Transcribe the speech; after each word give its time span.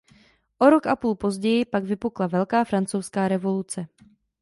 O 0.59 0.69
rok 0.69 0.87
a 0.87 0.95
půl 0.95 1.15
později 1.15 1.65
pak 1.65 1.83
vypukla 1.83 2.27
velká 2.27 2.63
francouzská 2.63 3.27
revoluce. 3.27 3.87